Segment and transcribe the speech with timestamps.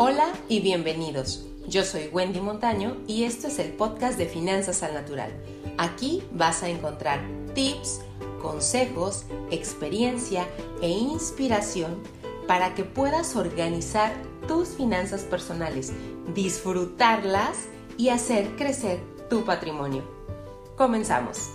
[0.00, 1.44] Hola y bienvenidos.
[1.66, 5.32] Yo soy Wendy Montaño y esto es el podcast de Finanzas al Natural.
[5.76, 7.18] Aquí vas a encontrar
[7.52, 8.02] tips,
[8.40, 10.46] consejos, experiencia
[10.82, 12.00] e inspiración
[12.46, 14.12] para que puedas organizar
[14.46, 15.92] tus finanzas personales,
[16.32, 20.04] disfrutarlas y hacer crecer tu patrimonio.
[20.76, 21.50] Comenzamos.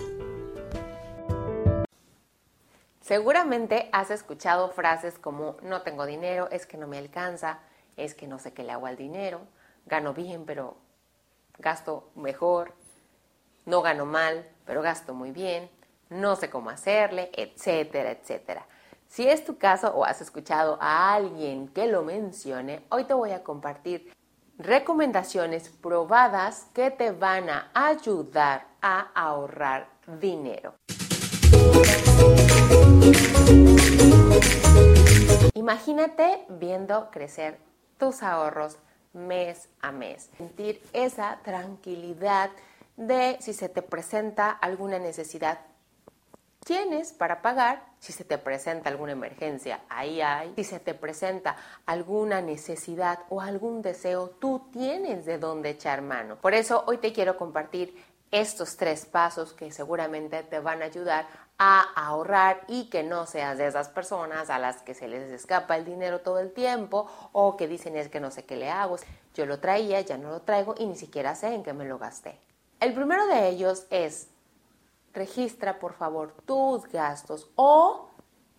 [3.00, 7.62] Seguramente has escuchado frases como no tengo dinero, es que no me alcanza,
[7.98, 9.42] es que no sé qué le hago al dinero,
[9.86, 10.78] gano bien pero
[11.58, 12.74] gasto mejor,
[13.66, 15.70] no gano mal pero gasto muy bien,
[16.10, 18.66] no sé cómo hacerle, etcétera, etcétera.
[19.08, 23.32] Si es tu caso o has escuchado a alguien que lo mencione, hoy te voy
[23.32, 24.12] a compartir
[24.58, 29.88] recomendaciones probadas que te van a ayudar a ahorrar
[30.20, 30.76] dinero.
[35.54, 37.60] Imagínate viendo crecer
[38.24, 38.78] ahorros
[39.14, 40.30] mes a mes.
[40.38, 42.50] Sentir esa tranquilidad
[42.98, 45.60] de si se te presenta alguna necesidad
[46.64, 50.54] tienes para pagar si se te presenta alguna emergencia, ahí hay.
[50.56, 56.36] Si se te presenta alguna necesidad o algún deseo, tú tienes de dónde echar mano.
[56.36, 57.96] Por eso hoy te quiero compartir
[58.32, 63.58] estos tres pasos que seguramente te van a ayudar a ahorrar y que no seas
[63.58, 67.58] de esas personas a las que se les escapa el dinero todo el tiempo o
[67.58, 68.98] que dicen es que no sé qué le hago.
[69.36, 72.00] Yo lo traía, ya no lo traigo y ni siquiera sé en qué me lo
[72.00, 72.40] gasté.
[72.80, 74.28] El primero de ellos es
[75.14, 78.10] registra por favor tus gastos o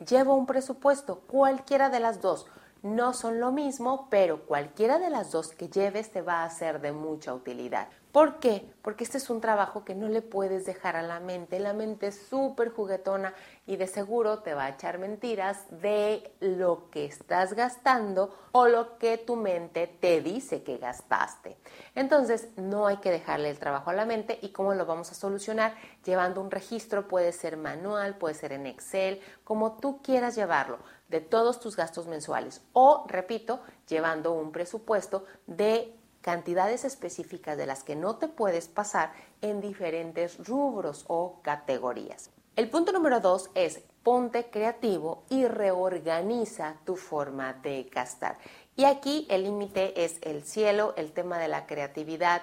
[0.06, 2.46] lleva un presupuesto, cualquiera de las dos.
[2.84, 6.82] No son lo mismo, pero cualquiera de las dos que lleves te va a ser
[6.82, 7.88] de mucha utilidad.
[8.12, 8.70] ¿Por qué?
[8.82, 11.58] Porque este es un trabajo que no le puedes dejar a la mente.
[11.58, 13.32] La mente es súper juguetona
[13.66, 18.98] y de seguro te va a echar mentiras de lo que estás gastando o lo
[18.98, 21.56] que tu mente te dice que gastaste.
[21.94, 25.14] Entonces, no hay que dejarle el trabajo a la mente y cómo lo vamos a
[25.14, 25.74] solucionar
[26.04, 30.78] llevando un registro, puede ser manual, puede ser en Excel, como tú quieras llevarlo
[31.08, 37.82] de todos tus gastos mensuales o, repito, llevando un presupuesto de cantidades específicas de las
[37.82, 42.30] que no te puedes pasar en diferentes rubros o categorías.
[42.56, 48.38] El punto número dos es ponte creativo y reorganiza tu forma de gastar.
[48.76, 52.42] Y aquí el límite es el cielo, el tema de la creatividad,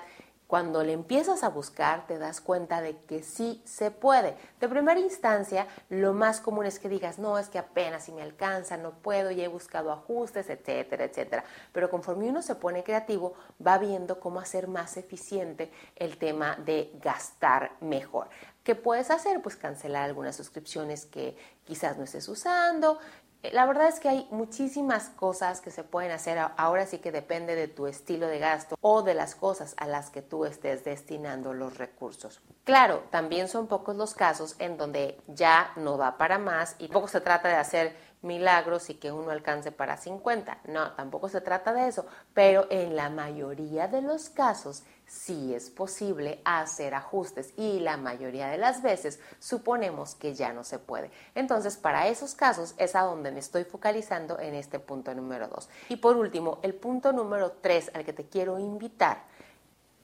[0.51, 4.35] cuando le empiezas a buscar, te das cuenta de que sí se puede.
[4.59, 8.21] De primera instancia, lo más común es que digas, no, es que apenas si me
[8.21, 11.45] alcanza, no puedo, ya he buscado ajustes, etcétera, etcétera.
[11.71, 13.33] Pero conforme uno se pone creativo,
[13.65, 18.27] va viendo cómo hacer más eficiente el tema de gastar mejor.
[18.65, 19.41] ¿Qué puedes hacer?
[19.41, 22.99] Pues cancelar algunas suscripciones que quizás no estés usando,
[23.43, 26.37] la verdad es que hay muchísimas cosas que se pueden hacer.
[26.57, 30.09] Ahora sí que depende de tu estilo de gasto o de las cosas a las
[30.11, 32.39] que tú estés destinando los recursos.
[32.63, 37.07] Claro, también son pocos los casos en donde ya no va para más y poco
[37.07, 40.59] se trata de hacer milagros y que uno alcance para 50.
[40.65, 45.69] No, tampoco se trata de eso, pero en la mayoría de los casos sí es
[45.69, 51.11] posible hacer ajustes y la mayoría de las veces suponemos que ya no se puede.
[51.35, 55.69] Entonces, para esos casos es a donde me estoy focalizando en este punto número 2.
[55.89, 59.23] Y por último, el punto número 3 al que te quiero invitar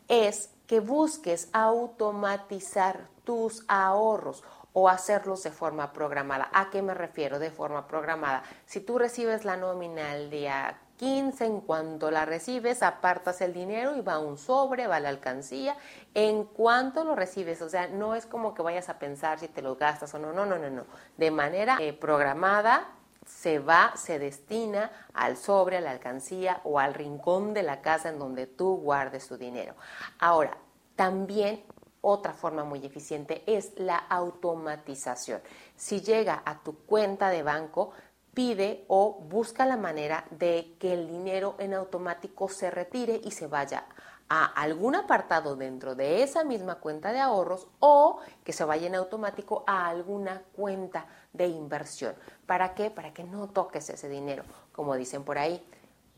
[0.07, 4.43] es que busques automatizar tus ahorros
[4.79, 6.49] o hacerlos de forma programada.
[6.53, 8.43] ¿A qué me refiero de forma programada?
[8.67, 13.95] Si tú recibes la nómina el día 15, en cuanto la recibes, apartas el dinero
[13.95, 15.75] y va un sobre, va a la alcancía,
[16.13, 19.63] en cuanto lo recibes, o sea, no es como que vayas a pensar si te
[19.63, 20.85] lo gastas o no, no, no, no, no.
[21.17, 22.87] De manera eh, programada
[23.25, 28.09] se va, se destina al sobre, a la alcancía o al rincón de la casa
[28.09, 29.73] en donde tú guardes tu dinero.
[30.19, 30.55] Ahora,
[30.95, 31.63] también
[32.01, 35.41] otra forma muy eficiente es la automatización.
[35.75, 37.91] Si llega a tu cuenta de banco,
[38.33, 43.47] pide o busca la manera de que el dinero en automático se retire y se
[43.47, 43.85] vaya
[44.29, 48.95] a algún apartado dentro de esa misma cuenta de ahorros o que se vaya en
[48.95, 52.13] automático a alguna cuenta de inversión.
[52.45, 52.91] ¿Para qué?
[52.91, 54.43] Para que no toques ese dinero.
[54.71, 55.65] Como dicen por ahí,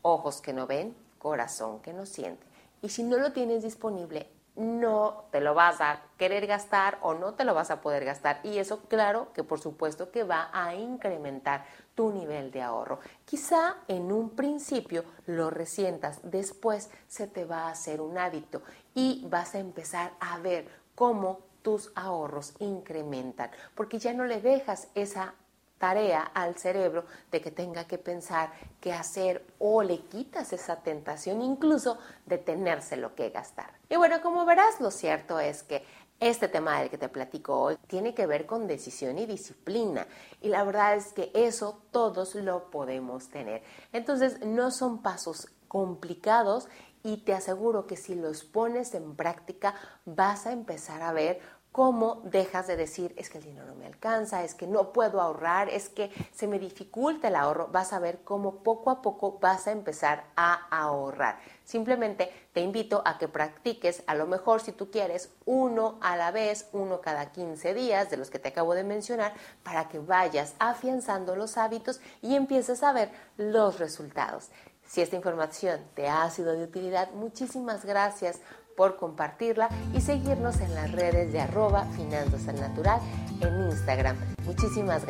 [0.02, 2.46] ojos que no ven, corazón que no siente.
[2.82, 4.30] Y si no lo tienes disponible,
[4.60, 8.42] no te lo vas a querer gastar o no te lo vas a poder gastar.
[8.44, 11.66] Y eso, claro, que por supuesto que va a incrementar
[11.96, 13.00] tu nivel de ahorro.
[13.26, 18.62] Quizá en un principio lo resientas, después se te va a hacer un hábito
[18.94, 24.90] y vas a empezar a ver cómo tus ahorros incrementan, porque ya no le dejas
[24.96, 25.36] esa
[25.80, 31.42] tarea al cerebro de que tenga que pensar qué hacer o le quitas esa tentación
[31.42, 33.72] incluso de tenérselo que gastar.
[33.90, 35.84] Y bueno, como verás, lo cierto es que
[36.20, 40.06] este tema del que te platico hoy tiene que ver con decisión y disciplina
[40.42, 43.64] y la verdad es que eso todos lo podemos tener.
[43.94, 46.68] Entonces no son pasos complicados
[47.04, 49.76] y te aseguro que si los pones en práctica
[50.06, 51.40] vas a empezar a ver
[51.72, 55.22] cómo dejas de decir es que el dinero no me alcanza, es que no puedo
[55.22, 59.38] ahorrar, es que se me dificulta el ahorro, vas a ver cómo poco a poco
[59.40, 61.40] vas a empezar a ahorrar.
[61.64, 66.32] Simplemente te invito a que practiques, a lo mejor si tú quieres, uno a la
[66.32, 69.34] vez, uno cada 15 días de los que te acabo de mencionar,
[69.64, 74.50] para que vayas afianzando los hábitos y empieces a ver los resultados.
[74.86, 78.40] Si esta información te ha sido de utilidad, muchísimas gracias
[78.80, 83.02] por compartirla y seguirnos en las redes de arroba finanzas al natural
[83.42, 84.16] en Instagram.
[84.46, 85.08] Muchísimas gracias.